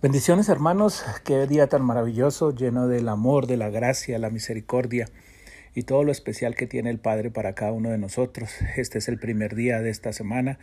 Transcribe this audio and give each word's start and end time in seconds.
Bendiciones 0.00 0.48
hermanos, 0.48 1.04
qué 1.24 1.48
día 1.48 1.66
tan 1.66 1.82
maravilloso, 1.82 2.54
lleno 2.54 2.86
del 2.86 3.08
amor, 3.08 3.48
de 3.48 3.56
la 3.56 3.68
gracia, 3.68 4.20
la 4.20 4.30
misericordia 4.30 5.08
y 5.74 5.82
todo 5.82 6.04
lo 6.04 6.12
especial 6.12 6.54
que 6.54 6.68
tiene 6.68 6.88
el 6.90 7.00
Padre 7.00 7.32
para 7.32 7.56
cada 7.56 7.72
uno 7.72 7.90
de 7.90 7.98
nosotros. 7.98 8.50
Este 8.76 8.98
es 8.98 9.08
el 9.08 9.18
primer 9.18 9.56
día 9.56 9.80
de 9.80 9.90
esta 9.90 10.12
semana, 10.12 10.60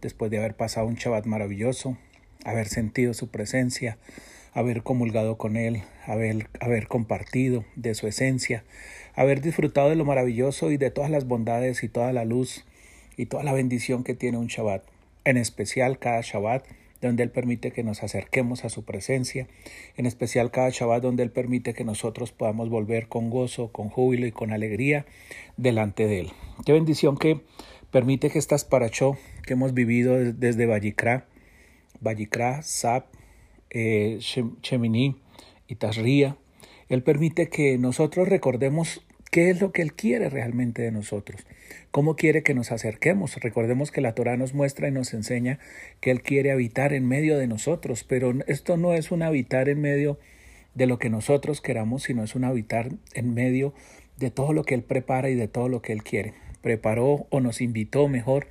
después 0.00 0.30
de 0.30 0.38
haber 0.38 0.54
pasado 0.54 0.86
un 0.86 0.94
Shabbat 0.94 1.26
maravilloso, 1.26 1.98
haber 2.44 2.68
sentido 2.68 3.12
su 3.12 3.28
presencia, 3.28 3.98
haber 4.56 4.82
comulgado 4.82 5.36
con 5.36 5.58
Él, 5.58 5.82
haber, 6.06 6.48
haber 6.60 6.88
compartido 6.88 7.66
de 7.76 7.94
su 7.94 8.06
esencia, 8.06 8.64
haber 9.14 9.42
disfrutado 9.42 9.90
de 9.90 9.96
lo 9.96 10.06
maravilloso 10.06 10.70
y 10.70 10.78
de 10.78 10.90
todas 10.90 11.10
las 11.10 11.26
bondades 11.28 11.84
y 11.84 11.90
toda 11.90 12.10
la 12.14 12.24
luz 12.24 12.64
y 13.18 13.26
toda 13.26 13.42
la 13.42 13.52
bendición 13.52 14.02
que 14.02 14.14
tiene 14.14 14.38
un 14.38 14.46
Shabbat, 14.46 14.82
en 15.24 15.36
especial 15.36 15.98
cada 15.98 16.22
Shabbat 16.22 16.64
donde 17.02 17.22
Él 17.22 17.30
permite 17.30 17.70
que 17.70 17.82
nos 17.82 18.02
acerquemos 18.02 18.64
a 18.64 18.70
su 18.70 18.82
presencia, 18.82 19.46
en 19.98 20.06
especial 20.06 20.50
cada 20.50 20.70
Shabbat 20.70 21.02
donde 21.02 21.22
Él 21.22 21.30
permite 21.30 21.74
que 21.74 21.84
nosotros 21.84 22.32
podamos 22.32 22.70
volver 22.70 23.08
con 23.08 23.28
gozo, 23.28 23.68
con 23.68 23.90
júbilo 23.90 24.26
y 24.26 24.32
con 24.32 24.52
alegría 24.52 25.04
delante 25.58 26.06
de 26.06 26.20
Él. 26.20 26.30
Qué 26.64 26.72
bendición 26.72 27.18
que 27.18 27.42
permite 27.90 28.30
que 28.30 28.38
estas 28.38 28.64
parachó 28.64 29.18
que 29.46 29.52
hemos 29.52 29.74
vivido 29.74 30.14
desde 30.14 30.64
Vallicrá, 30.64 31.26
Vallicrá, 32.00 32.62
Sap, 32.62 33.04
eh, 33.78 35.14
y 35.68 35.74
Tasría, 35.74 36.36
Él 36.88 37.02
permite 37.02 37.48
que 37.48 37.76
nosotros 37.76 38.28
recordemos 38.28 39.04
qué 39.30 39.50
es 39.50 39.60
lo 39.60 39.70
que 39.70 39.82
Él 39.82 39.92
quiere 39.92 40.30
realmente 40.30 40.80
de 40.80 40.92
nosotros, 40.92 41.46
cómo 41.90 42.16
quiere 42.16 42.42
que 42.42 42.54
nos 42.54 42.72
acerquemos. 42.72 43.36
Recordemos 43.36 43.90
que 43.90 44.00
la 44.00 44.14
Torah 44.14 44.38
nos 44.38 44.54
muestra 44.54 44.88
y 44.88 44.92
nos 44.92 45.12
enseña 45.12 45.58
que 46.00 46.10
Él 46.10 46.22
quiere 46.22 46.52
habitar 46.52 46.94
en 46.94 47.06
medio 47.06 47.36
de 47.36 47.48
nosotros, 47.48 48.04
pero 48.04 48.32
esto 48.46 48.78
no 48.78 48.94
es 48.94 49.10
un 49.10 49.22
habitar 49.22 49.68
en 49.68 49.82
medio 49.82 50.18
de 50.74 50.86
lo 50.86 50.98
que 50.98 51.10
nosotros 51.10 51.60
queramos, 51.60 52.04
sino 52.04 52.22
es 52.22 52.34
un 52.34 52.44
habitar 52.44 52.92
en 53.12 53.34
medio 53.34 53.74
de 54.16 54.30
todo 54.30 54.54
lo 54.54 54.64
que 54.64 54.74
Él 54.74 54.84
prepara 54.84 55.28
y 55.28 55.34
de 55.34 55.48
todo 55.48 55.68
lo 55.68 55.82
que 55.82 55.92
Él 55.92 56.02
quiere. 56.02 56.32
Preparó 56.66 57.28
o 57.30 57.38
nos 57.38 57.60
invitó 57.60 58.08
mejor 58.08 58.48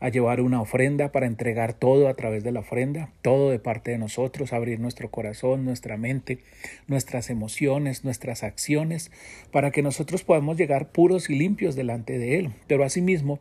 a 0.00 0.08
llevar 0.08 0.40
una 0.40 0.62
ofrenda 0.62 1.12
para 1.12 1.26
entregar 1.26 1.74
todo 1.74 2.08
a 2.08 2.14
través 2.14 2.42
de 2.42 2.50
la 2.50 2.60
ofrenda, 2.60 3.12
todo 3.20 3.50
de 3.50 3.58
parte 3.58 3.90
de 3.90 3.98
nosotros, 3.98 4.54
abrir 4.54 4.80
nuestro 4.80 5.10
corazón, 5.10 5.66
nuestra 5.66 5.98
mente, 5.98 6.38
nuestras 6.86 7.28
emociones, 7.28 8.04
nuestras 8.04 8.42
acciones, 8.42 9.10
para 9.50 9.70
que 9.70 9.82
nosotros 9.82 10.24
podamos 10.24 10.56
llegar 10.56 10.92
puros 10.92 11.28
y 11.28 11.34
limpios 11.34 11.76
delante 11.76 12.18
de 12.18 12.38
Él. 12.38 12.52
Pero 12.68 12.84
asimismo 12.84 13.38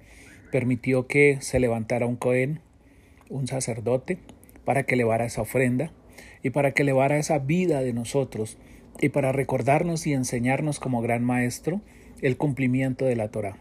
permitió 0.52 1.08
que 1.08 1.38
se 1.40 1.62
levantara 1.62 2.06
un 2.06 2.18
Cohen, 2.18 2.60
un 3.30 3.48
sacerdote, 3.48 4.18
para 4.66 4.84
que 4.84 4.96
elevara 4.96 5.24
esa 5.24 5.44
ofrenda 5.44 5.94
y 6.44 6.50
para 6.50 6.74
que 6.74 6.82
elevara 6.82 7.18
esa 7.18 7.40
vida 7.40 7.82
de 7.82 7.94
nosotros 7.94 8.58
y 9.00 9.08
para 9.08 9.32
recordarnos 9.32 10.06
y 10.06 10.12
enseñarnos 10.12 10.82
como 10.82 11.02
gran 11.02 11.24
maestro 11.24 11.80
el 12.22 12.36
cumplimiento 12.36 13.06
de 13.06 13.16
la 13.16 13.32
Torah. 13.32 13.56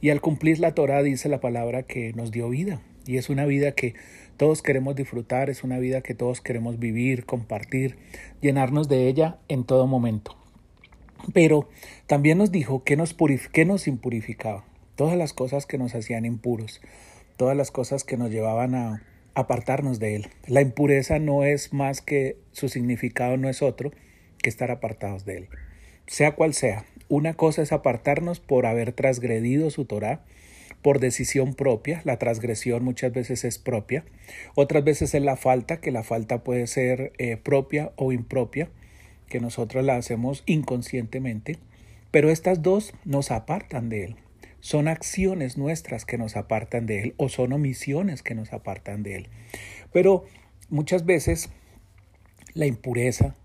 Y 0.00 0.10
al 0.10 0.20
cumplir 0.20 0.58
la 0.58 0.74
Torah 0.74 1.02
dice 1.02 1.28
la 1.28 1.40
palabra 1.40 1.82
que 1.82 2.12
nos 2.14 2.30
dio 2.30 2.48
vida. 2.48 2.80
Y 3.06 3.16
es 3.16 3.30
una 3.30 3.46
vida 3.46 3.72
que 3.72 3.94
todos 4.36 4.62
queremos 4.62 4.94
disfrutar, 4.94 5.50
es 5.50 5.64
una 5.64 5.78
vida 5.78 6.02
que 6.02 6.14
todos 6.14 6.40
queremos 6.40 6.78
vivir, 6.78 7.24
compartir, 7.24 7.96
llenarnos 8.40 8.88
de 8.88 9.08
ella 9.08 9.38
en 9.48 9.64
todo 9.64 9.86
momento. 9.86 10.36
Pero 11.32 11.68
también 12.06 12.38
nos 12.38 12.52
dijo 12.52 12.84
que 12.84 12.96
nos, 12.96 13.16
que 13.52 13.64
nos 13.64 13.88
impurificaba, 13.88 14.64
todas 14.94 15.16
las 15.16 15.32
cosas 15.32 15.66
que 15.66 15.78
nos 15.78 15.94
hacían 15.94 16.24
impuros, 16.24 16.80
todas 17.36 17.56
las 17.56 17.70
cosas 17.70 18.04
que 18.04 18.16
nos 18.16 18.30
llevaban 18.30 18.74
a 18.74 19.02
apartarnos 19.34 19.98
de 19.98 20.16
Él. 20.16 20.28
La 20.46 20.60
impureza 20.60 21.18
no 21.18 21.44
es 21.44 21.72
más 21.72 22.00
que 22.00 22.36
su 22.52 22.68
significado 22.68 23.36
no 23.36 23.48
es 23.48 23.62
otro 23.62 23.92
que 24.42 24.48
estar 24.48 24.70
apartados 24.70 25.24
de 25.24 25.38
Él. 25.38 25.48
Sea 26.06 26.34
cual 26.34 26.54
sea, 26.54 26.84
una 27.08 27.34
cosa 27.34 27.62
es 27.62 27.72
apartarnos 27.72 28.40
por 28.40 28.66
haber 28.66 28.92
transgredido 28.92 29.70
su 29.70 29.84
Torah, 29.84 30.20
por 30.82 31.00
decisión 31.00 31.54
propia, 31.54 32.02
la 32.04 32.18
transgresión 32.18 32.84
muchas 32.84 33.12
veces 33.12 33.44
es 33.44 33.58
propia, 33.58 34.04
otras 34.54 34.84
veces 34.84 35.14
es 35.14 35.22
la 35.22 35.36
falta, 35.36 35.80
que 35.80 35.90
la 35.90 36.02
falta 36.02 36.44
puede 36.44 36.66
ser 36.66 37.12
eh, 37.18 37.36
propia 37.36 37.92
o 37.96 38.12
impropia, 38.12 38.68
que 39.28 39.40
nosotros 39.40 39.84
la 39.84 39.96
hacemos 39.96 40.44
inconscientemente, 40.46 41.58
pero 42.10 42.30
estas 42.30 42.62
dos 42.62 42.94
nos 43.04 43.30
apartan 43.30 43.88
de 43.88 44.04
Él. 44.04 44.16
Son 44.60 44.88
acciones 44.88 45.56
nuestras 45.56 46.04
que 46.04 46.18
nos 46.18 46.36
apartan 46.36 46.86
de 46.86 47.00
Él 47.02 47.14
o 47.16 47.28
son 47.28 47.52
omisiones 47.52 48.22
que 48.22 48.34
nos 48.34 48.52
apartan 48.52 49.02
de 49.02 49.16
Él. 49.16 49.28
Pero 49.92 50.24
muchas 50.68 51.04
veces 51.04 51.50
la 52.54 52.66
impureza, 52.66 53.36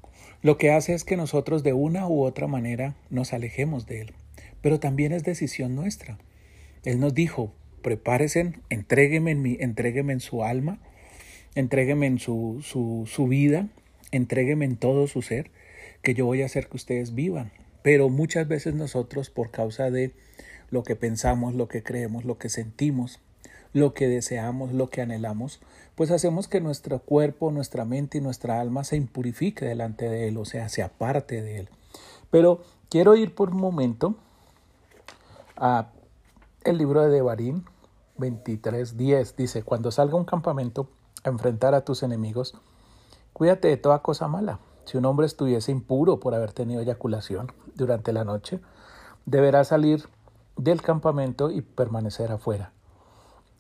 lo 0.44 0.58
que 0.58 0.72
hace 0.72 0.94
es 0.94 1.06
que 1.06 1.18
nosotros 1.18 1.64
de 1.64 1.72
una 1.72 2.08
u 2.08 2.22
otra 2.22 2.48
manera 2.48 2.96
nos 3.10 3.32
alejemos 3.32 3.88
de 3.88 4.02
Él. 4.02 4.14
Pero 4.62 4.80
también 4.80 5.14
es 5.14 5.24
decisión 5.24 5.74
nuestra. 5.74 6.18
Él 6.84 7.00
nos 7.00 7.14
dijo, 7.14 7.54
prepárese, 7.82 8.54
entrégueme 8.70 9.32
en, 9.32 9.42
mi, 9.42 9.58
entrégueme 9.60 10.12
en 10.12 10.20
su 10.20 10.44
alma, 10.44 10.80
entrégueme 11.56 12.08
en 12.08 12.20
su, 12.20 12.60
su, 12.62 13.08
su 13.08 13.28
vida, 13.28 13.70
entrégueme 14.12 14.66
en 14.66 14.76
todo 14.76 15.08
su 15.08 15.22
ser, 15.22 15.50
que 16.02 16.14
yo 16.14 16.26
voy 16.26 16.42
a 16.42 16.46
hacer 16.46 16.68
que 16.68 16.76
ustedes 16.76 17.16
vivan. 17.16 17.52
Pero 17.82 18.10
muchas 18.10 18.48
veces 18.48 18.74
nosotros, 18.74 19.30
por 19.30 19.50
causa 19.50 19.92
de 19.92 20.12
lo 20.70 20.84
que 20.84 20.98
pensamos, 20.98 21.56
lo 21.56 21.70
que 21.70 21.84
creemos, 21.84 22.26
lo 22.26 22.38
que 22.38 22.50
sentimos, 22.50 23.22
lo 23.74 23.94
que 23.94 24.08
deseamos, 24.08 24.72
lo 24.72 24.90
que 24.90 25.02
anhelamos, 25.02 25.60
pues 25.96 26.12
hacemos 26.12 26.48
que 26.48 26.62
nuestro 26.62 27.00
cuerpo, 27.00 27.52
nuestra 27.52 27.86
mente 27.86 28.20
y 28.20 28.22
nuestra 28.22 28.60
alma 28.60 28.84
se 28.84 28.96
impurifique 28.96 29.66
delante 29.66 30.10
de 30.10 30.28
Él, 30.28 30.38
o 30.38 30.46
sea, 30.46 30.70
se 30.70 30.84
aparte 30.84 31.42
de 31.42 31.58
Él. 31.60 31.70
Pero 32.32 32.62
quiero 32.90 33.16
ir 33.16 33.36
por 33.36 33.50
un 33.50 33.58
momento 33.58 34.16
a 35.56 35.90
el 36.64 36.78
libro 36.78 37.02
de 37.02 37.10
Devarim 37.10 37.64
23.10. 38.18 39.36
Dice, 39.36 39.64
cuando 39.64 39.92
salga 39.92 40.16
un 40.16 40.26
campamento 40.26 40.90
a 41.24 41.30
enfrentar 41.30 41.76
a 41.76 41.84
tus 41.84 42.04
enemigos, 42.04 42.56
cuídate 43.34 43.68
de 43.68 43.78
toda 43.78 44.00
cosa 44.00 44.28
mala. 44.28 44.60
Si 44.86 44.98
un 44.98 45.06
hombre 45.06 45.26
estuviese 45.26 45.72
impuro 45.72 46.20
por 46.20 46.36
haber 46.36 46.54
tenido 46.54 46.82
eyaculación 46.82 47.52
durante 47.76 48.14
la 48.14 48.24
noche, 48.24 48.60
deberá 49.26 49.64
salir 49.64 50.08
del 50.58 50.82
campamento 50.82 51.52
y 51.52 51.62
permanecer 51.62 52.32
afuera. 52.32 52.72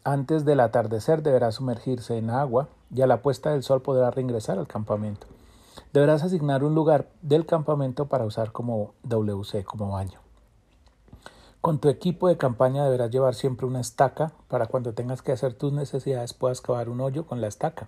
Antes 0.05 0.43
del 0.43 0.59
atardecer 0.59 1.23
deberá 1.23 1.51
sumergirse 1.51 2.17
en 2.17 2.29
agua 2.29 2.67
y 2.93 3.01
a 3.01 3.07
la 3.07 3.21
puesta 3.21 3.51
del 3.51 3.63
sol 3.63 3.81
podrá 3.81 4.11
reingresar 4.11 4.59
al 4.59 4.67
campamento. 4.67 5.27
Deberás 5.93 6.23
asignar 6.23 6.63
un 6.65 6.75
lugar 6.75 7.07
del 7.21 7.45
campamento 7.45 8.07
para 8.07 8.25
usar 8.25 8.51
como 8.51 8.93
WC, 9.03 9.63
como 9.63 9.91
baño. 9.91 10.19
Con 11.61 11.79
tu 11.79 11.87
equipo 11.87 12.27
de 12.27 12.35
campaña 12.35 12.83
deberás 12.83 13.11
llevar 13.11 13.33
siempre 13.33 13.65
una 13.65 13.79
estaca 13.79 14.33
para 14.49 14.65
cuando 14.65 14.93
tengas 14.93 15.21
que 15.21 15.31
hacer 15.31 15.53
tus 15.53 15.71
necesidades 15.71 16.33
puedas 16.33 16.59
cavar 16.59 16.89
un 16.89 16.99
hoyo 16.99 17.25
con 17.25 17.39
la 17.39 17.47
estaca 17.47 17.87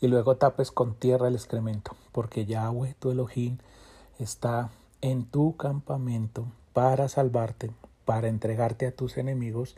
y 0.00 0.06
luego 0.06 0.36
tapes 0.36 0.70
con 0.70 0.94
tierra 0.94 1.26
el 1.26 1.34
excremento, 1.34 1.96
porque 2.12 2.46
Yahweh, 2.46 2.94
tu 3.00 3.10
Elohim, 3.10 3.58
está 4.20 4.70
en 5.00 5.24
tu 5.24 5.56
campamento 5.56 6.46
para 6.72 7.08
salvarte, 7.08 7.72
para 8.04 8.28
entregarte 8.28 8.86
a 8.86 8.94
tus 8.94 9.16
enemigos 9.16 9.74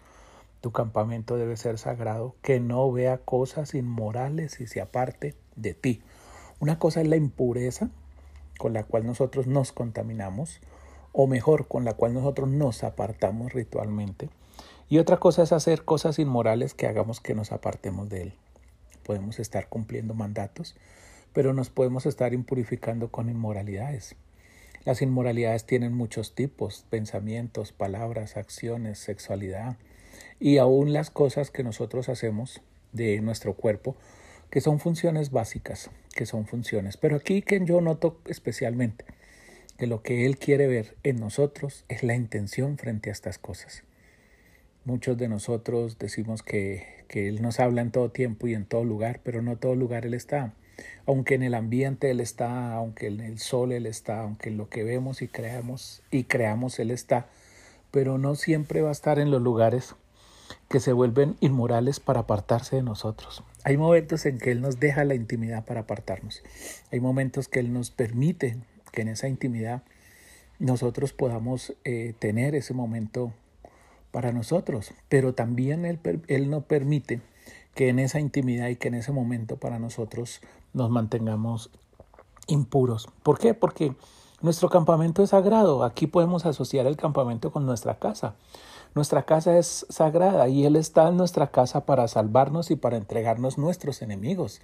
tu 0.64 0.72
campamento 0.72 1.36
debe 1.36 1.58
ser 1.58 1.76
sagrado, 1.76 2.36
que 2.40 2.58
no 2.58 2.90
vea 2.90 3.18
cosas 3.18 3.74
inmorales 3.74 4.62
y 4.62 4.66
se 4.66 4.80
aparte 4.80 5.34
de 5.56 5.74
ti. 5.74 6.00
Una 6.58 6.78
cosa 6.78 7.02
es 7.02 7.06
la 7.06 7.16
impureza 7.16 7.90
con 8.56 8.72
la 8.72 8.84
cual 8.84 9.04
nosotros 9.04 9.46
nos 9.46 9.72
contaminamos, 9.72 10.62
o 11.12 11.26
mejor, 11.26 11.68
con 11.68 11.84
la 11.84 11.92
cual 11.92 12.14
nosotros 12.14 12.48
nos 12.48 12.82
apartamos 12.82 13.52
ritualmente. 13.52 14.30
Y 14.88 14.96
otra 14.96 15.18
cosa 15.18 15.42
es 15.42 15.52
hacer 15.52 15.84
cosas 15.84 16.18
inmorales 16.18 16.72
que 16.72 16.86
hagamos 16.86 17.20
que 17.20 17.34
nos 17.34 17.52
apartemos 17.52 18.08
de 18.08 18.22
Él. 18.22 18.34
Podemos 19.02 19.40
estar 19.40 19.68
cumpliendo 19.68 20.14
mandatos, 20.14 20.76
pero 21.34 21.52
nos 21.52 21.68
podemos 21.68 22.06
estar 22.06 22.32
impurificando 22.32 23.10
con 23.10 23.28
inmoralidades. 23.28 24.16
Las 24.86 25.02
inmoralidades 25.02 25.66
tienen 25.66 25.92
muchos 25.92 26.34
tipos, 26.34 26.86
pensamientos, 26.88 27.72
palabras, 27.72 28.38
acciones, 28.38 28.98
sexualidad, 28.98 29.76
y 30.40 30.58
aún 30.58 30.92
las 30.92 31.10
cosas 31.10 31.50
que 31.50 31.62
nosotros 31.62 32.08
hacemos 32.08 32.60
de 32.92 33.20
nuestro 33.20 33.54
cuerpo, 33.54 33.96
que 34.50 34.60
son 34.60 34.78
funciones 34.78 35.30
básicas, 35.30 35.90
que 36.14 36.26
son 36.26 36.46
funciones. 36.46 36.96
Pero 36.96 37.16
aquí 37.16 37.42
que 37.42 37.60
yo 37.64 37.80
noto 37.80 38.20
especialmente 38.26 39.04
que 39.76 39.86
lo 39.86 40.02
que 40.02 40.26
Él 40.26 40.38
quiere 40.38 40.66
ver 40.66 40.96
en 41.02 41.18
nosotros 41.18 41.84
es 41.88 42.02
la 42.02 42.14
intención 42.14 42.78
frente 42.78 43.10
a 43.10 43.12
estas 43.12 43.38
cosas. 43.38 43.82
Muchos 44.84 45.16
de 45.16 45.28
nosotros 45.28 45.98
decimos 45.98 46.42
que, 46.42 46.86
que 47.08 47.28
Él 47.28 47.42
nos 47.42 47.58
habla 47.58 47.80
en 47.80 47.90
todo 47.90 48.10
tiempo 48.10 48.46
y 48.46 48.54
en 48.54 48.66
todo 48.66 48.84
lugar, 48.84 49.20
pero 49.24 49.42
no 49.42 49.56
todo 49.56 49.74
lugar 49.74 50.06
Él 50.06 50.14
está. 50.14 50.52
Aunque 51.06 51.34
en 51.34 51.42
el 51.42 51.54
ambiente 51.54 52.10
Él 52.10 52.20
está, 52.20 52.74
aunque 52.74 53.06
en 53.06 53.20
el 53.20 53.38
sol 53.38 53.72
Él 53.72 53.86
está, 53.86 54.20
aunque 54.20 54.50
en 54.50 54.56
lo 54.56 54.68
que 54.68 54.84
vemos 54.84 55.22
y 55.22 55.28
creamos 55.28 56.02
y 56.10 56.24
creamos 56.24 56.78
Él 56.78 56.90
está, 56.90 57.26
pero 57.90 58.18
no 58.18 58.34
siempre 58.34 58.82
va 58.82 58.90
a 58.90 58.92
estar 58.92 59.18
en 59.18 59.30
los 59.30 59.40
lugares 59.40 59.94
que 60.68 60.80
se 60.80 60.92
vuelven 60.92 61.36
inmorales 61.40 62.00
para 62.00 62.20
apartarse 62.20 62.76
de 62.76 62.82
nosotros. 62.82 63.42
Hay 63.64 63.76
momentos 63.76 64.26
en 64.26 64.38
que 64.38 64.50
Él 64.50 64.60
nos 64.60 64.80
deja 64.80 65.04
la 65.04 65.14
intimidad 65.14 65.64
para 65.64 65.80
apartarnos. 65.80 66.42
Hay 66.92 67.00
momentos 67.00 67.48
que 67.48 67.60
Él 67.60 67.72
nos 67.72 67.90
permite 67.90 68.56
que 68.92 69.02
en 69.02 69.08
esa 69.08 69.28
intimidad 69.28 69.82
nosotros 70.58 71.12
podamos 71.12 71.74
eh, 71.84 72.14
tener 72.18 72.54
ese 72.54 72.74
momento 72.74 73.32
para 74.10 74.32
nosotros, 74.32 74.92
pero 75.08 75.34
también 75.34 75.84
Él, 75.84 75.98
él 76.28 76.50
no 76.50 76.62
permite 76.62 77.20
que 77.74 77.88
en 77.88 77.98
esa 77.98 78.20
intimidad 78.20 78.68
y 78.68 78.76
que 78.76 78.88
en 78.88 78.94
ese 78.94 79.12
momento 79.12 79.56
para 79.56 79.78
nosotros 79.78 80.40
nos 80.72 80.90
mantengamos 80.90 81.70
impuros. 82.46 83.08
¿Por 83.22 83.38
qué? 83.38 83.54
Porque 83.54 83.94
nuestro 84.40 84.68
campamento 84.68 85.22
es 85.22 85.30
sagrado. 85.30 85.84
Aquí 85.84 86.06
podemos 86.06 86.46
asociar 86.46 86.86
el 86.86 86.96
campamento 86.96 87.50
con 87.50 87.66
nuestra 87.66 87.98
casa. 87.98 88.36
Nuestra 88.94 89.24
casa 89.24 89.58
es 89.58 89.86
sagrada 89.88 90.48
y 90.48 90.64
Él 90.64 90.76
está 90.76 91.08
en 91.08 91.16
nuestra 91.16 91.48
casa 91.48 91.84
para 91.84 92.06
salvarnos 92.06 92.70
y 92.70 92.76
para 92.76 92.96
entregarnos 92.96 93.58
nuestros 93.58 94.02
enemigos. 94.02 94.60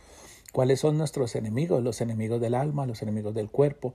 ¿Cuáles 0.53 0.79
son 0.79 0.99
nuestros 0.99 1.35
enemigos? 1.35 1.83
Los 1.83 2.01
enemigos 2.01 2.41
del 2.41 2.55
alma, 2.55 2.87
los 2.87 3.03
enemigos 3.03 3.35
del 3.35 3.51
cuerpo, 3.51 3.95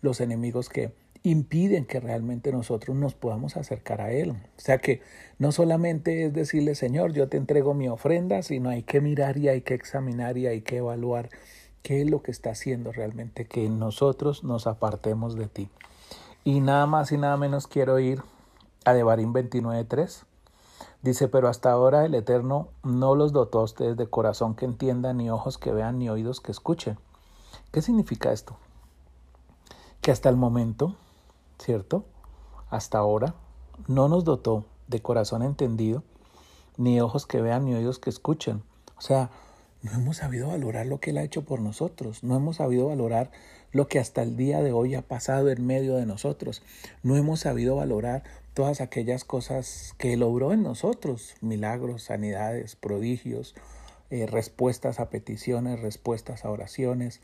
los 0.00 0.20
enemigos 0.20 0.68
que 0.68 0.92
impiden 1.24 1.84
que 1.84 1.98
realmente 1.98 2.52
nosotros 2.52 2.96
nos 2.96 3.14
podamos 3.14 3.56
acercar 3.56 4.00
a 4.00 4.12
Él. 4.12 4.30
O 4.30 4.36
sea 4.56 4.78
que 4.78 5.00
no 5.38 5.50
solamente 5.50 6.26
es 6.26 6.32
decirle, 6.32 6.76
Señor, 6.76 7.12
yo 7.12 7.28
te 7.28 7.36
entrego 7.36 7.74
mi 7.74 7.88
ofrenda, 7.88 8.42
sino 8.42 8.70
hay 8.70 8.84
que 8.84 9.00
mirar 9.00 9.36
y 9.36 9.48
hay 9.48 9.62
que 9.62 9.74
examinar 9.74 10.38
y 10.38 10.46
hay 10.46 10.60
que 10.62 10.76
evaluar 10.76 11.28
qué 11.82 12.02
es 12.02 12.10
lo 12.10 12.22
que 12.22 12.30
está 12.30 12.50
haciendo 12.50 12.92
realmente 12.92 13.46
que 13.46 13.68
nosotros 13.68 14.44
nos 14.44 14.68
apartemos 14.68 15.34
de 15.34 15.48
ti. 15.48 15.68
Y 16.44 16.60
nada 16.60 16.86
más 16.86 17.10
y 17.10 17.18
nada 17.18 17.36
menos 17.36 17.66
quiero 17.66 17.98
ir 17.98 18.22
a 18.84 18.92
Devarim 18.94 19.32
29.3. 19.32 20.24
Dice, 21.02 21.28
pero 21.28 21.48
hasta 21.48 21.70
ahora 21.70 22.04
el 22.04 22.14
Eterno 22.14 22.68
no 22.82 23.14
los 23.14 23.32
dotó 23.32 23.60
a 23.60 23.64
ustedes 23.64 23.96
de 23.96 24.06
corazón 24.06 24.54
que 24.54 24.64
entiendan, 24.64 25.16
ni 25.16 25.30
ojos 25.30 25.58
que 25.58 25.72
vean, 25.72 25.98
ni 25.98 26.08
oídos 26.08 26.40
que 26.40 26.52
escuchen. 26.52 26.98
¿Qué 27.72 27.82
significa 27.82 28.32
esto? 28.32 28.56
Que 30.00 30.10
hasta 30.10 30.28
el 30.28 30.36
momento 30.36 30.96
¿cierto? 31.62 32.04
Hasta 32.70 32.98
ahora 32.98 33.34
no 33.86 34.08
nos 34.08 34.24
dotó 34.24 34.64
de 34.88 35.00
corazón 35.00 35.42
entendido, 35.42 36.02
ni 36.76 37.00
ojos 37.00 37.26
que 37.26 37.40
vean, 37.40 37.64
ni 37.64 37.74
oídos 37.74 37.98
que 37.98 38.10
escuchen. 38.10 38.62
O 38.96 39.00
sea, 39.00 39.30
no 39.82 39.92
hemos 39.92 40.18
sabido 40.18 40.48
valorar 40.48 40.86
lo 40.86 41.00
que 41.00 41.10
Él 41.10 41.18
ha 41.18 41.22
hecho 41.22 41.44
por 41.44 41.60
nosotros, 41.60 42.22
no 42.22 42.36
hemos 42.36 42.56
sabido 42.56 42.88
valorar 42.88 43.30
lo 43.72 43.88
que 43.88 43.98
hasta 43.98 44.22
el 44.22 44.36
día 44.36 44.62
de 44.62 44.72
hoy 44.72 44.94
ha 44.94 45.02
pasado 45.02 45.48
en 45.50 45.66
medio 45.66 45.96
de 45.96 46.06
nosotros, 46.06 46.62
no 47.02 47.16
hemos 47.16 47.40
sabido 47.40 47.76
valorar 47.76 48.22
todas 48.54 48.80
aquellas 48.80 49.24
cosas 49.24 49.94
que 49.98 50.12
Él 50.14 50.22
obró 50.22 50.52
en 50.52 50.62
nosotros, 50.62 51.34
milagros, 51.40 52.04
sanidades, 52.04 52.76
prodigios, 52.76 53.54
eh, 54.10 54.26
respuestas 54.26 55.00
a 55.00 55.08
peticiones, 55.08 55.80
respuestas 55.80 56.44
a 56.44 56.50
oraciones. 56.50 57.20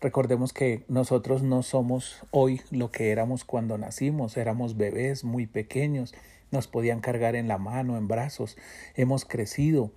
Recordemos 0.00 0.52
que 0.52 0.84
nosotros 0.88 1.42
no 1.42 1.62
somos 1.62 2.20
hoy 2.30 2.60
lo 2.70 2.90
que 2.90 3.10
éramos 3.10 3.44
cuando 3.44 3.78
nacimos, 3.78 4.36
éramos 4.36 4.76
bebés 4.76 5.24
muy 5.24 5.46
pequeños, 5.46 6.14
nos 6.50 6.68
podían 6.68 7.00
cargar 7.00 7.36
en 7.36 7.48
la 7.48 7.58
mano, 7.58 7.96
en 7.96 8.06
brazos, 8.06 8.56
hemos 8.94 9.24
crecido, 9.24 9.92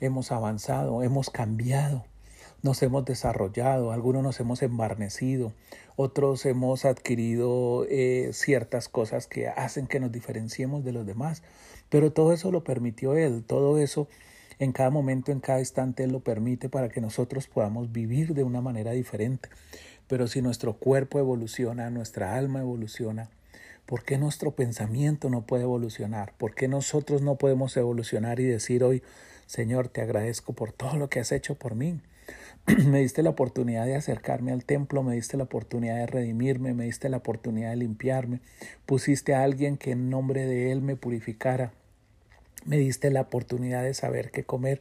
hemos 0.00 0.32
avanzado, 0.32 1.02
hemos 1.02 1.28
cambiado 1.30 2.06
nos 2.62 2.82
hemos 2.82 3.04
desarrollado, 3.04 3.92
algunos 3.92 4.22
nos 4.22 4.38
hemos 4.40 4.62
embarnecido, 4.62 5.52
otros 5.96 6.46
hemos 6.46 6.84
adquirido 6.84 7.86
eh, 7.88 8.30
ciertas 8.32 8.88
cosas 8.88 9.26
que 9.26 9.48
hacen 9.48 9.86
que 9.86 10.00
nos 10.00 10.12
diferenciemos 10.12 10.84
de 10.84 10.92
los 10.92 11.04
demás, 11.04 11.42
pero 11.88 12.12
todo 12.12 12.32
eso 12.32 12.50
lo 12.50 12.64
permitió 12.64 13.16
Él, 13.16 13.44
todo 13.44 13.78
eso 13.78 14.08
en 14.58 14.70
cada 14.70 14.90
momento, 14.90 15.32
en 15.32 15.40
cada 15.40 15.58
instante, 15.58 16.04
Él 16.04 16.12
lo 16.12 16.20
permite 16.20 16.68
para 16.68 16.88
que 16.88 17.00
nosotros 17.00 17.48
podamos 17.48 17.90
vivir 17.90 18.32
de 18.32 18.44
una 18.44 18.60
manera 18.60 18.92
diferente. 18.92 19.48
Pero 20.06 20.28
si 20.28 20.40
nuestro 20.40 20.74
cuerpo 20.74 21.18
evoluciona, 21.18 21.90
nuestra 21.90 22.36
alma 22.36 22.60
evoluciona, 22.60 23.28
¿por 23.86 24.04
qué 24.04 24.18
nuestro 24.18 24.52
pensamiento 24.52 25.30
no 25.30 25.46
puede 25.46 25.64
evolucionar? 25.64 26.34
¿Por 26.38 26.54
qué 26.54 26.68
nosotros 26.68 27.22
no 27.22 27.36
podemos 27.36 27.76
evolucionar 27.76 28.38
y 28.38 28.44
decir 28.44 28.84
hoy, 28.84 29.02
Señor, 29.46 29.88
te 29.88 30.00
agradezco 30.00 30.52
por 30.52 30.72
todo 30.72 30.96
lo 30.96 31.08
que 31.08 31.18
has 31.18 31.32
hecho 31.32 31.56
por 31.56 31.74
mí? 31.74 32.00
me 32.86 33.00
diste 33.00 33.22
la 33.22 33.30
oportunidad 33.30 33.86
de 33.86 33.96
acercarme 33.96 34.52
al 34.52 34.64
templo, 34.64 35.02
me 35.02 35.14
diste 35.14 35.36
la 35.36 35.44
oportunidad 35.44 35.96
de 35.96 36.06
redimirme, 36.06 36.74
me 36.74 36.84
diste 36.84 37.08
la 37.08 37.18
oportunidad 37.18 37.70
de 37.70 37.76
limpiarme, 37.76 38.40
pusiste 38.86 39.34
a 39.34 39.42
alguien 39.42 39.76
que 39.76 39.92
en 39.92 40.10
nombre 40.10 40.46
de 40.46 40.72
Él 40.72 40.82
me 40.82 40.96
purificara, 40.96 41.72
me 42.64 42.78
diste 42.78 43.10
la 43.10 43.22
oportunidad 43.22 43.82
de 43.82 43.94
saber 43.94 44.30
qué 44.30 44.44
comer, 44.44 44.80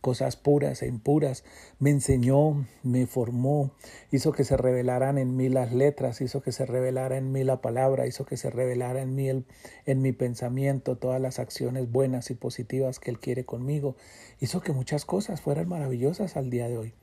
cosas 0.00 0.36
puras 0.36 0.82
e 0.82 0.86
impuras. 0.86 1.44
Me 1.78 1.90
enseñó, 1.90 2.66
me 2.82 3.06
formó, 3.06 3.72
hizo 4.10 4.32
que 4.32 4.44
se 4.44 4.56
revelaran 4.56 5.18
en 5.18 5.36
mí 5.36 5.48
las 5.48 5.72
letras, 5.72 6.20
hizo 6.20 6.42
que 6.42 6.52
se 6.52 6.66
revelara 6.66 7.16
en 7.16 7.32
mí 7.32 7.44
la 7.44 7.60
palabra, 7.60 8.06
hizo 8.06 8.24
que 8.24 8.36
se 8.36 8.50
revelara 8.50 9.02
en 9.02 9.14
mí 9.14 9.28
en 9.28 10.02
mi 10.02 10.12
pensamiento 10.12 10.96
todas 10.96 11.20
las 11.20 11.38
acciones 11.38 11.90
buenas 11.90 12.30
y 12.30 12.34
positivas 12.34 12.98
que 12.98 13.10
Él 13.10 13.20
quiere 13.20 13.44
conmigo. 13.44 13.96
Hizo 14.40 14.60
que 14.60 14.72
muchas 14.72 15.04
cosas 15.04 15.40
fueran 15.40 15.68
maravillosas 15.68 16.36
al 16.36 16.50
día 16.50 16.68
de 16.68 16.78
hoy. 16.78 16.94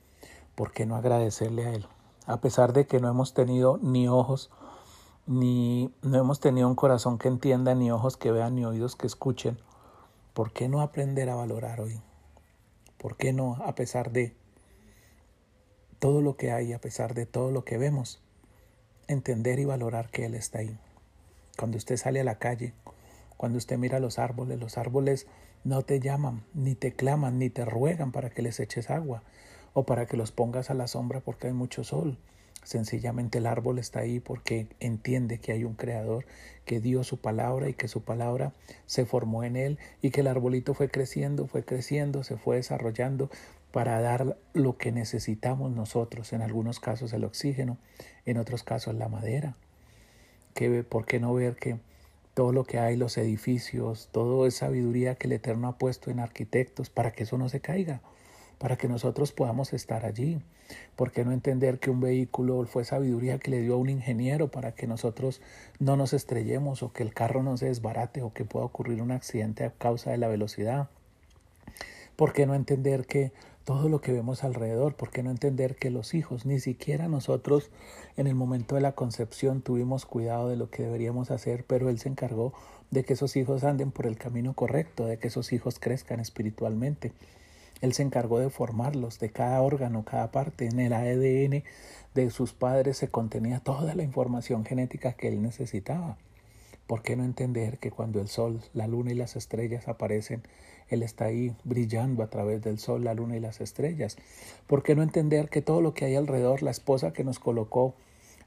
¿Por 0.54 0.72
qué 0.72 0.86
no 0.86 0.96
agradecerle 0.96 1.66
a 1.66 1.72
Él? 1.72 1.86
A 2.26 2.40
pesar 2.40 2.72
de 2.72 2.86
que 2.86 3.00
no 3.00 3.08
hemos 3.08 3.32
tenido 3.32 3.78
ni 3.78 4.08
ojos, 4.08 4.50
ni 5.26 5.94
no 6.02 6.18
hemos 6.18 6.40
tenido 6.40 6.68
un 6.68 6.74
corazón 6.74 7.18
que 7.18 7.28
entienda, 7.28 7.74
ni 7.74 7.90
ojos 7.90 8.16
que 8.16 8.32
vean, 8.32 8.56
ni 8.56 8.64
oídos 8.64 8.96
que 8.96 9.06
escuchen 9.06 9.58
¿Por 10.38 10.52
qué 10.52 10.68
no 10.68 10.82
aprender 10.82 11.28
a 11.30 11.34
valorar 11.34 11.80
hoy? 11.80 12.00
¿Por 12.96 13.16
qué 13.16 13.32
no, 13.32 13.54
a 13.54 13.74
pesar 13.74 14.12
de 14.12 14.36
todo 15.98 16.22
lo 16.22 16.36
que 16.36 16.52
hay, 16.52 16.72
a 16.72 16.80
pesar 16.80 17.14
de 17.14 17.26
todo 17.26 17.50
lo 17.50 17.64
que 17.64 17.76
vemos, 17.76 18.22
entender 19.08 19.58
y 19.58 19.64
valorar 19.64 20.12
que 20.12 20.26
Él 20.26 20.36
está 20.36 20.60
ahí? 20.60 20.78
Cuando 21.58 21.76
usted 21.76 21.96
sale 21.96 22.20
a 22.20 22.24
la 22.24 22.38
calle, 22.38 22.72
cuando 23.36 23.58
usted 23.58 23.78
mira 23.78 23.98
los 23.98 24.20
árboles, 24.20 24.60
los 24.60 24.78
árboles 24.78 25.26
no 25.64 25.82
te 25.82 25.98
llaman, 25.98 26.44
ni 26.54 26.76
te 26.76 26.92
claman, 26.92 27.40
ni 27.40 27.50
te 27.50 27.64
ruegan 27.64 28.12
para 28.12 28.30
que 28.30 28.42
les 28.42 28.60
eches 28.60 28.90
agua 28.90 29.24
o 29.72 29.86
para 29.86 30.06
que 30.06 30.16
los 30.16 30.30
pongas 30.30 30.70
a 30.70 30.74
la 30.74 30.86
sombra 30.86 31.18
porque 31.18 31.48
hay 31.48 31.52
mucho 31.52 31.82
sol. 31.82 32.16
Sencillamente 32.68 33.38
el 33.38 33.46
árbol 33.46 33.78
está 33.78 34.00
ahí 34.00 34.20
porque 34.20 34.66
entiende 34.78 35.40
que 35.40 35.52
hay 35.52 35.64
un 35.64 35.72
creador 35.72 36.26
que 36.66 36.80
dio 36.80 37.02
su 37.02 37.18
palabra 37.18 37.70
y 37.70 37.72
que 37.72 37.88
su 37.88 38.02
palabra 38.02 38.52
se 38.84 39.06
formó 39.06 39.42
en 39.42 39.56
él 39.56 39.78
y 40.02 40.10
que 40.10 40.20
el 40.20 40.26
arbolito 40.26 40.74
fue 40.74 40.90
creciendo, 40.90 41.46
fue 41.46 41.64
creciendo, 41.64 42.24
se 42.24 42.36
fue 42.36 42.56
desarrollando 42.56 43.30
para 43.72 44.02
dar 44.02 44.36
lo 44.52 44.76
que 44.76 44.92
necesitamos 44.92 45.72
nosotros, 45.72 46.34
en 46.34 46.42
algunos 46.42 46.78
casos 46.78 47.14
el 47.14 47.24
oxígeno, 47.24 47.78
en 48.26 48.36
otros 48.36 48.64
casos 48.64 48.94
la 48.94 49.08
madera. 49.08 49.56
Que, 50.52 50.84
¿Por 50.84 51.06
qué 51.06 51.20
no 51.20 51.32
ver 51.32 51.56
que 51.56 51.78
todo 52.34 52.52
lo 52.52 52.64
que 52.64 52.78
hay, 52.78 52.98
los 52.98 53.16
edificios, 53.16 54.10
toda 54.12 54.46
esa 54.46 54.66
sabiduría 54.66 55.14
que 55.14 55.26
el 55.26 55.32
Eterno 55.32 55.68
ha 55.68 55.78
puesto 55.78 56.10
en 56.10 56.20
arquitectos 56.20 56.90
para 56.90 57.12
que 57.12 57.22
eso 57.22 57.38
no 57.38 57.48
se 57.48 57.60
caiga? 57.60 58.02
Para 58.58 58.76
que 58.76 58.88
nosotros 58.88 59.32
podamos 59.32 59.72
estar 59.72 60.04
allí. 60.04 60.40
¿Por 60.96 61.12
qué 61.12 61.24
no 61.24 61.32
entender 61.32 61.78
que 61.78 61.90
un 61.90 62.00
vehículo 62.00 62.64
fue 62.66 62.84
sabiduría 62.84 63.38
que 63.38 63.50
le 63.50 63.62
dio 63.62 63.74
a 63.74 63.78
un 63.78 63.88
ingeniero 63.88 64.50
para 64.50 64.72
que 64.72 64.86
nosotros 64.86 65.40
no 65.78 65.96
nos 65.96 66.12
estrellemos 66.12 66.82
o 66.82 66.92
que 66.92 67.02
el 67.02 67.14
carro 67.14 67.42
no 67.42 67.56
se 67.56 67.66
desbarate 67.66 68.22
o 68.22 68.32
que 68.32 68.44
pueda 68.44 68.66
ocurrir 68.66 69.00
un 69.00 69.12
accidente 69.12 69.64
a 69.64 69.70
causa 69.70 70.10
de 70.10 70.18
la 70.18 70.28
velocidad? 70.28 70.88
¿Por 72.16 72.32
qué 72.32 72.46
no 72.46 72.54
entender 72.54 73.06
que 73.06 73.32
todo 73.68 73.90
lo 73.90 74.00
que 74.00 74.12
vemos 74.12 74.44
alrededor, 74.44 74.94
por 74.94 75.10
qué 75.10 75.22
no 75.22 75.30
entender 75.30 75.76
que 75.76 75.90
los 75.90 76.14
hijos, 76.14 76.46
ni 76.46 76.58
siquiera 76.58 77.06
nosotros 77.06 77.70
en 78.16 78.26
el 78.26 78.34
momento 78.34 78.76
de 78.76 78.80
la 78.80 78.92
concepción 78.92 79.60
tuvimos 79.60 80.06
cuidado 80.06 80.48
de 80.48 80.56
lo 80.56 80.70
que 80.70 80.84
deberíamos 80.84 81.30
hacer, 81.30 81.64
pero 81.66 81.90
Él 81.90 81.98
se 81.98 82.08
encargó 82.08 82.54
de 82.90 83.04
que 83.04 83.12
esos 83.12 83.36
hijos 83.36 83.64
anden 83.64 83.90
por 83.90 84.06
el 84.06 84.16
camino 84.16 84.54
correcto, 84.54 85.04
de 85.04 85.18
que 85.18 85.28
esos 85.28 85.52
hijos 85.52 85.78
crezcan 85.78 86.18
espiritualmente. 86.18 87.12
Él 87.80 87.92
se 87.92 88.02
encargó 88.02 88.38
de 88.38 88.50
formarlos, 88.50 89.18
de 89.18 89.30
cada 89.30 89.62
órgano, 89.62 90.04
cada 90.04 90.30
parte. 90.30 90.66
En 90.66 90.80
el 90.80 90.92
ADN 90.92 91.64
de 92.14 92.30
sus 92.30 92.52
padres 92.52 92.96
se 92.96 93.08
contenía 93.08 93.60
toda 93.60 93.94
la 93.94 94.02
información 94.02 94.64
genética 94.64 95.12
que 95.12 95.28
él 95.28 95.42
necesitaba. 95.42 96.16
¿Por 96.88 97.02
qué 97.02 97.16
no 97.16 97.24
entender 97.24 97.76
que 97.78 97.90
cuando 97.90 98.18
el 98.18 98.28
sol, 98.28 98.62
la 98.72 98.86
luna 98.86 99.12
y 99.12 99.14
las 99.14 99.36
estrellas 99.36 99.88
aparecen, 99.88 100.42
Él 100.88 101.02
está 101.02 101.26
ahí 101.26 101.54
brillando 101.64 102.22
a 102.22 102.30
través 102.30 102.62
del 102.62 102.78
sol, 102.78 103.04
la 103.04 103.12
luna 103.12 103.36
y 103.36 103.40
las 103.40 103.60
estrellas? 103.60 104.16
¿Por 104.66 104.82
qué 104.82 104.94
no 104.94 105.02
entender 105.02 105.50
que 105.50 105.60
todo 105.60 105.82
lo 105.82 105.92
que 105.92 106.06
hay 106.06 106.16
alrededor, 106.16 106.62
la 106.62 106.70
esposa 106.70 107.12
que 107.12 107.24
nos 107.24 107.40
colocó 107.40 107.94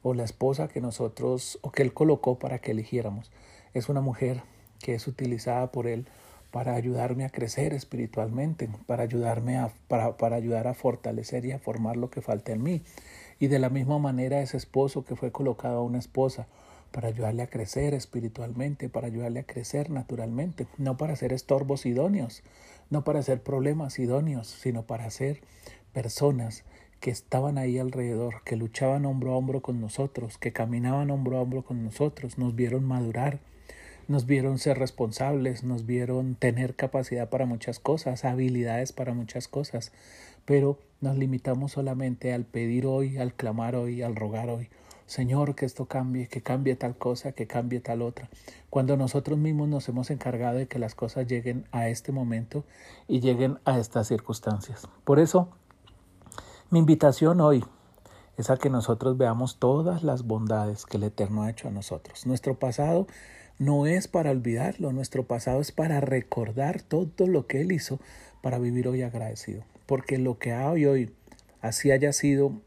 o 0.02 0.16
la 0.16 0.24
esposa 0.24 0.68
que 0.68 0.82
nosotros 0.82 1.60
o 1.62 1.72
que 1.72 1.84
Él 1.84 1.94
colocó 1.94 2.40
para 2.40 2.58
que 2.58 2.72
eligiéramos, 2.72 3.32
es 3.76 3.90
una 3.90 4.02
mujer 4.02 4.42
que 4.80 4.96
es 4.96 5.06
utilizada 5.06 5.72
por 5.72 5.86
Él 5.86 6.08
para 6.51 6.75
ayudarme 6.75 7.25
a 7.25 7.29
crecer 7.29 7.74
espiritualmente, 7.74 8.70
para 8.86 9.03
ayudarme 9.03 9.58
a, 9.58 9.72
para, 9.88 10.17
para 10.17 10.36
ayudar 10.36 10.67
a 10.67 10.74
fortalecer 10.74 11.46
y 11.46 11.53
a 11.53 11.60
formar 11.60 11.98
lo 11.98 12.10
que 12.10 12.22
falta 12.22 12.51
en 12.51 12.62
mí. 12.62 12.84
Y 13.39 13.48
de 13.48 13.60
la 13.60 13.70
misma 13.70 13.98
manera 13.98 14.41
ese 14.41 14.58
esposo 14.58 15.03
que 15.03 15.15
fue 15.15 15.31
colocado 15.31 15.79
a 15.79 15.84
una 15.84 16.00
esposa 16.00 16.48
para 16.91 17.08
ayudarle 17.08 17.43
a 17.43 17.48
crecer 17.48 17.93
espiritualmente, 17.93 18.89
para 18.89 19.08
ayudarle 19.08 19.39
a 19.39 19.46
crecer 19.46 19.89
naturalmente, 19.89 20.67
no 20.77 20.98
para 20.98 21.15
ser 21.15 21.34
estorbos 21.34 21.86
idóneos, 21.86 22.43
no 22.89 23.03
para 23.03 23.24
ser 23.24 23.41
problemas 23.41 23.98
idóneos, 23.98 24.48
sino 24.48 24.84
para 24.84 25.10
ser 25.10 25.41
personas 25.93 26.65
que 27.00 27.10
estaban 27.10 27.58
ahí 27.58 27.79
alrededor, 27.79 28.43
que 28.43 28.55
luchaban 28.55 29.05
hombro 29.05 29.34
a 29.34 29.38
hombro 29.38 29.62
con 29.62 29.81
nosotros, 29.81 30.38
que 30.38 30.53
caminaban 30.53 31.10
hombro 31.10 31.38
a 31.38 31.41
hombro 31.41 31.63
con 31.63 31.84
nosotros, 31.84 32.38
nos 32.38 32.55
vieron 32.55 32.84
madurar, 32.84 33.39
nos 34.12 34.25
vieron 34.25 34.60
ser 34.60 34.77
responsables, 34.77 35.63
nos 35.63 35.86
vieron 35.86 36.36
tener 36.36 36.75
capacidad 36.75 37.30
para 37.30 37.46
muchas 37.46 37.80
cosas, 37.80 38.25
habilidades 38.25 38.91
para 38.91 39.13
muchas 39.13 39.48
cosas, 39.48 39.91
pero 40.46 40.77
nos 41.00 41.18
limitamos 41.18 41.72
solamente 41.72 42.34
al 42.34 42.46
pedir 42.46 42.86
hoy, 42.86 43.18
al 43.18 43.34
clamar 43.34 43.75
hoy, 43.75 44.01
al 44.01 44.15
rogar 44.15 44.50
hoy. 44.50 44.70
Señor, 45.08 45.56
que 45.56 45.65
esto 45.65 45.88
cambie, 45.88 46.27
que 46.27 46.41
cambie 46.41 46.75
tal 46.75 46.98
cosa, 46.98 47.34
que 47.34 47.46
cambie 47.46 47.82
tal 47.82 48.01
otra. 48.01 48.30
Cuando 48.70 48.96
nosotros 48.96 49.38
mismos 49.38 49.68
nos 49.68 49.89
hemos 49.89 50.10
encargado 50.10 50.58
de 50.58 50.68
que 50.68 50.80
las 50.80 50.96
cosas 50.96 51.27
lleguen 51.27 51.65
a 51.72 51.89
este 51.89 52.12
momento 52.12 52.63
y 53.08 53.20
lleguen 53.20 53.60
a 53.65 53.77
estas 53.77 54.08
circunstancias. 54.08 54.88
Por 55.03 55.20
eso, 55.20 55.50
mi 56.70 56.80
invitación 56.80 57.41
hoy 57.41 57.65
es 58.38 58.50
a 58.50 58.58
que 58.58 58.70
nosotros 58.70 59.18
veamos 59.18 59.60
todas 59.60 60.03
las 60.03 60.24
bondades 60.24 60.86
que 60.86 60.98
el 60.98 61.03
Eterno 61.03 61.44
ha 61.44 61.50
hecho 61.50 61.68
a 61.68 61.72
nosotros. 61.72 62.25
Nuestro 62.25 62.58
pasado 62.58 63.08
no 63.62 63.86
es 63.86 64.08
para 64.08 64.32
olvidarlo, 64.32 64.91
nuestro 64.91 65.27
pasado 65.27 65.62
es 65.62 65.72
para 65.72 66.01
recordar 66.01 66.82
todo 66.82 67.27
lo 67.27 67.46
que 67.46 67.62
Él 67.62 67.72
hizo 67.72 68.00
para 68.41 68.58
vivir 68.58 68.88
hoy 68.88 69.03
agradecido. 69.03 69.63
Porque 69.86 70.18
lo 70.18 70.39
que 70.39 70.51
hay 70.51 70.88
hoy, 70.88 71.12
así 71.62 71.91
haya 71.91 72.12
sido, 72.12 72.60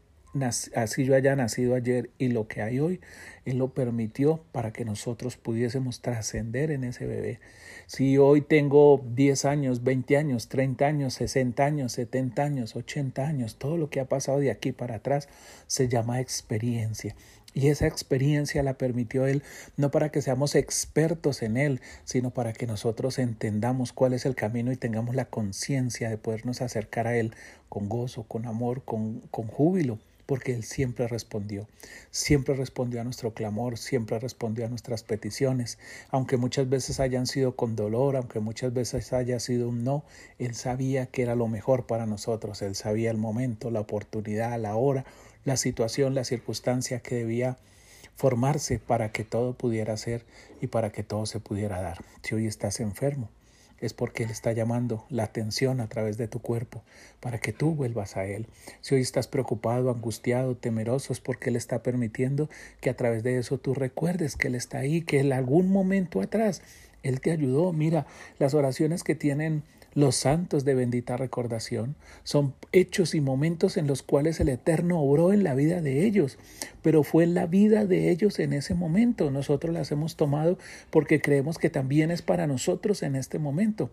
así 0.73 1.03
yo 1.03 1.13
haya 1.13 1.35
nacido 1.35 1.75
ayer 1.75 2.11
y 2.17 2.29
lo 2.29 2.47
que 2.47 2.61
hay 2.61 2.79
hoy, 2.79 3.01
Él 3.43 3.57
lo 3.57 3.73
permitió 3.73 4.45
para 4.53 4.71
que 4.71 4.85
nosotros 4.85 5.35
pudiésemos 5.35 6.01
trascender 6.01 6.71
en 6.71 6.85
ese 6.85 7.05
bebé. 7.05 7.41
Si 7.87 8.17
hoy 8.17 8.39
tengo 8.39 9.03
10 9.05 9.43
años, 9.43 9.83
20 9.83 10.15
años, 10.15 10.47
30 10.47 10.85
años, 10.85 11.13
60 11.15 11.65
años, 11.65 11.91
70 11.91 12.41
años, 12.41 12.75
80 12.77 13.27
años, 13.27 13.57
todo 13.57 13.75
lo 13.75 13.89
que 13.89 13.99
ha 13.99 14.07
pasado 14.07 14.39
de 14.39 14.49
aquí 14.49 14.71
para 14.71 14.95
atrás 14.95 15.27
se 15.67 15.89
llama 15.89 16.21
experiencia. 16.21 17.17
Y 17.55 17.69
esa 17.69 17.87
experiencia 17.87 18.61
la 18.63 18.73
permitió 18.77 19.25
Él 19.25 19.41
no 19.77 19.89
para 19.89 20.09
que 20.09 20.21
seamos 20.21 20.55
expertos 20.55 21.41
en 21.41 21.55
Él, 21.55 21.81
sino 22.03 22.29
para 22.29 22.51
que 22.51 22.67
nosotros 22.67 23.17
entendamos 23.17 23.93
cuál 23.93 24.13
es 24.13 24.25
el 24.25 24.35
camino 24.35 24.73
y 24.73 24.75
tengamos 24.75 25.15
la 25.15 25.25
conciencia 25.25 26.09
de 26.09 26.17
podernos 26.17 26.61
acercar 26.61 27.07
a 27.07 27.17
Él 27.17 27.33
con 27.69 27.87
gozo, 27.87 28.23
con 28.23 28.45
amor, 28.45 28.83
con, 28.83 29.21
con 29.31 29.47
júbilo 29.47 29.97
porque 30.25 30.53
Él 30.53 30.63
siempre 30.63 31.07
respondió, 31.07 31.67
siempre 32.11 32.55
respondió 32.55 33.01
a 33.01 33.03
nuestro 33.03 33.33
clamor, 33.33 33.77
siempre 33.77 34.19
respondió 34.19 34.65
a 34.65 34.69
nuestras 34.69 35.03
peticiones, 35.03 35.77
aunque 36.09 36.37
muchas 36.37 36.67
veces 36.67 36.99
hayan 36.99 37.27
sido 37.27 37.55
con 37.55 37.75
dolor, 37.75 38.15
aunque 38.15 38.39
muchas 38.39 38.73
veces 38.73 39.13
haya 39.13 39.39
sido 39.39 39.69
un 39.69 39.83
no, 39.83 40.03
Él 40.39 40.55
sabía 40.55 41.05
que 41.05 41.21
era 41.21 41.35
lo 41.35 41.47
mejor 41.47 41.85
para 41.85 42.05
nosotros, 42.05 42.61
Él 42.61 42.75
sabía 42.75 43.11
el 43.11 43.17
momento, 43.17 43.69
la 43.71 43.81
oportunidad, 43.81 44.59
la 44.59 44.75
hora, 44.75 45.05
la 45.45 45.55
situación, 45.55 46.15
la 46.15 46.25
circunstancia 46.25 46.99
que 46.99 47.15
debía 47.15 47.57
formarse 48.15 48.79
para 48.79 49.11
que 49.11 49.23
todo 49.23 49.53
pudiera 49.53 49.95
ser 49.95 50.25
y 50.61 50.67
para 50.67 50.91
que 50.91 51.03
todo 51.03 51.25
se 51.25 51.39
pudiera 51.39 51.81
dar. 51.81 52.03
Si 52.23 52.35
hoy 52.35 52.47
estás 52.47 52.79
enfermo, 52.79 53.29
es 53.79 53.93
porque 53.93 54.23
Él 54.23 54.31
está 54.31 54.51
llamando 54.53 55.05
la 55.09 55.23
atención 55.23 55.81
a 55.81 55.87
través 55.87 56.17
de 56.17 56.27
tu 56.27 56.39
cuerpo 56.39 56.83
para 57.19 57.39
que 57.39 57.53
tú 57.53 57.75
vuelvas 57.75 58.17
a 58.17 58.25
Él. 58.25 58.47
Si 58.81 58.95
hoy 58.95 59.01
estás 59.01 59.27
preocupado, 59.27 59.91
angustiado, 59.91 60.55
temeroso, 60.55 61.13
es 61.13 61.19
porque 61.19 61.49
Él 61.49 61.55
está 61.55 61.83
permitiendo 61.83 62.49
que 62.79 62.89
a 62.89 62.95
través 62.95 63.23
de 63.23 63.37
eso 63.37 63.57
tú 63.57 63.73
recuerdes 63.73 64.37
que 64.37 64.47
Él 64.47 64.55
está 64.55 64.79
ahí, 64.79 65.01
que 65.01 65.19
en 65.19 65.33
algún 65.33 65.69
momento 65.69 66.21
atrás 66.21 66.61
Él 67.03 67.21
te 67.21 67.31
ayudó. 67.31 67.73
Mira, 67.73 68.07
las 68.39 68.53
oraciones 68.53 69.03
que 69.03 69.15
tienen 69.15 69.63
los 69.95 70.17
santos 70.17 70.65
de 70.65 70.75
bendita 70.75 71.15
recordación 71.15 71.95
son 72.23 72.53
hechos 72.73 73.15
y 73.15 73.21
momentos 73.21 73.77
en 73.77 73.87
los 73.87 74.03
cuales 74.03 74.41
el 74.41 74.49
Eterno 74.49 74.99
obró 74.99 75.31
en 75.31 75.45
la 75.45 75.55
vida 75.55 75.81
de 75.81 76.05
ellos, 76.05 76.37
pero 76.81 77.03
fue 77.03 77.25
la 77.27 77.47
vida 77.47 77.85
de 77.85 78.11
ellos 78.11 78.39
en 78.39 78.51
ese 78.51 78.75
momento. 78.75 79.31
Nosotros 79.31 79.73
las 79.73 79.93
hemos 79.93 80.17
tomado 80.17 80.57
porque 80.89 81.21
creemos 81.21 81.57
que 81.57 81.69
también 81.69 82.11
es 82.11 82.21
para 82.21 82.45
nosotros 82.45 83.01
en 83.03 83.15
este 83.15 83.39
momento 83.39 83.89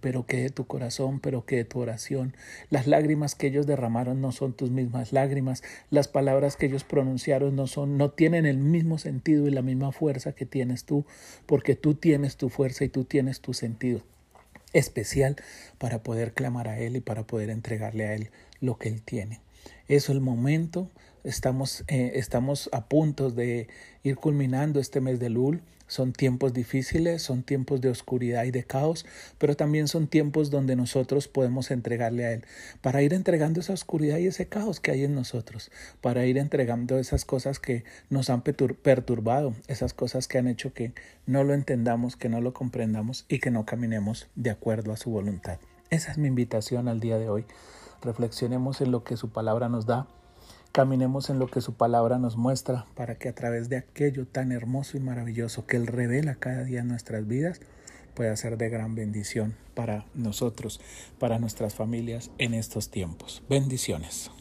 pero 0.00 0.26
que 0.26 0.36
de 0.36 0.50
tu 0.50 0.66
corazón, 0.66 1.18
pero 1.18 1.46
que 1.46 1.56
de 1.56 1.64
tu 1.64 1.78
oración. 1.78 2.36
Las 2.68 2.86
lágrimas 2.86 3.34
que 3.34 3.46
ellos 3.46 3.66
derramaron 3.66 4.20
no 4.20 4.32
son 4.32 4.52
tus 4.52 4.70
mismas 4.70 5.14
lágrimas, 5.14 5.62
las 5.88 6.08
palabras 6.08 6.56
que 6.56 6.66
ellos 6.66 6.84
pronunciaron 6.84 7.56
no 7.56 7.66
son 7.66 7.96
no 7.96 8.10
tienen 8.10 8.44
el 8.44 8.58
mismo 8.58 8.98
sentido 8.98 9.46
y 9.46 9.50
la 9.50 9.62
misma 9.62 9.92
fuerza 9.92 10.32
que 10.32 10.44
tienes 10.44 10.84
tú, 10.84 11.06
porque 11.46 11.74
tú 11.74 11.94
tienes 11.94 12.36
tu 12.36 12.50
fuerza 12.50 12.84
y 12.84 12.90
tú 12.90 13.04
tienes 13.04 13.40
tu 13.40 13.54
sentido 13.54 14.02
especial 14.74 15.36
para 15.78 16.02
poder 16.02 16.34
clamar 16.34 16.68
a 16.68 16.78
Él 16.78 16.96
y 16.96 17.00
para 17.00 17.26
poder 17.26 17.50
entregarle 17.50 18.06
a 18.06 18.14
Él 18.14 18.30
lo 18.60 18.78
que 18.78 18.88
Él 18.88 19.02
tiene. 19.02 19.40
Es 19.88 20.08
el 20.08 20.20
momento. 20.20 20.90
Estamos, 21.24 21.84
eh, 21.88 22.12
estamos 22.16 22.68
a 22.70 22.86
punto 22.86 23.30
de 23.30 23.68
ir 24.02 24.16
culminando 24.16 24.78
este 24.78 25.00
mes 25.00 25.18
de 25.18 25.30
Lul. 25.30 25.62
Son 25.86 26.12
tiempos 26.12 26.52
difíciles, 26.52 27.22
son 27.22 27.42
tiempos 27.42 27.80
de 27.80 27.88
oscuridad 27.88 28.44
y 28.44 28.50
de 28.50 28.64
caos, 28.64 29.06
pero 29.38 29.56
también 29.56 29.88
son 29.88 30.06
tiempos 30.06 30.50
donde 30.50 30.76
nosotros 30.76 31.26
podemos 31.26 31.70
entregarle 31.70 32.26
a 32.26 32.32
Él, 32.32 32.44
para 32.82 33.00
ir 33.00 33.14
entregando 33.14 33.60
esa 33.60 33.72
oscuridad 33.72 34.18
y 34.18 34.26
ese 34.26 34.46
caos 34.46 34.80
que 34.80 34.90
hay 34.90 35.04
en 35.04 35.14
nosotros, 35.14 35.70
para 36.02 36.26
ir 36.26 36.36
entregando 36.36 36.98
esas 36.98 37.24
cosas 37.24 37.58
que 37.58 37.84
nos 38.10 38.28
han 38.28 38.42
perturbado, 38.42 39.54
esas 39.66 39.94
cosas 39.94 40.28
que 40.28 40.36
han 40.36 40.46
hecho 40.46 40.74
que 40.74 40.92
no 41.26 41.42
lo 41.42 41.54
entendamos, 41.54 42.16
que 42.16 42.28
no 42.28 42.42
lo 42.42 42.52
comprendamos 42.52 43.24
y 43.28 43.38
que 43.38 43.50
no 43.50 43.64
caminemos 43.64 44.28
de 44.34 44.50
acuerdo 44.50 44.92
a 44.92 44.98
su 44.98 45.10
voluntad. 45.10 45.58
Esa 45.88 46.12
es 46.12 46.18
mi 46.18 46.28
invitación 46.28 46.86
al 46.88 47.00
día 47.00 47.18
de 47.18 47.30
hoy. 47.30 47.46
Reflexionemos 48.02 48.82
en 48.82 48.90
lo 48.90 49.04
que 49.04 49.16
su 49.16 49.30
palabra 49.30 49.70
nos 49.70 49.86
da 49.86 50.06
Caminemos 50.74 51.30
en 51.30 51.38
lo 51.38 51.46
que 51.46 51.60
su 51.60 51.74
palabra 51.74 52.18
nos 52.18 52.36
muestra 52.36 52.86
para 52.96 53.14
que 53.14 53.28
a 53.28 53.32
través 53.32 53.68
de 53.68 53.76
aquello 53.76 54.26
tan 54.26 54.50
hermoso 54.50 54.96
y 54.96 55.00
maravilloso 55.00 55.66
que 55.66 55.76
Él 55.76 55.86
revela 55.86 56.34
cada 56.34 56.64
día 56.64 56.80
en 56.80 56.88
nuestras 56.88 57.28
vidas, 57.28 57.60
pueda 58.16 58.36
ser 58.36 58.58
de 58.58 58.70
gran 58.70 58.96
bendición 58.96 59.54
para 59.74 60.04
nosotros, 60.14 60.80
para 61.20 61.38
nuestras 61.38 61.76
familias 61.76 62.32
en 62.38 62.54
estos 62.54 62.90
tiempos. 62.90 63.44
Bendiciones. 63.48 64.32